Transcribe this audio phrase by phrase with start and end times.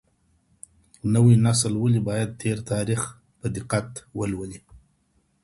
[1.13, 3.01] نوی نسل ولې بايد تېر تاريخ
[3.39, 4.59] په دقت ولولي؟